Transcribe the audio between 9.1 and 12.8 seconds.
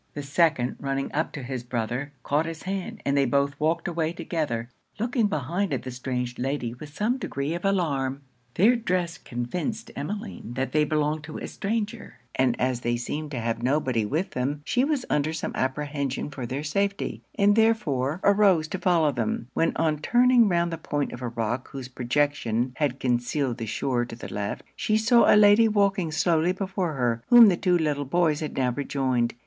convinced Emmeline that they belonged to a stranger; and as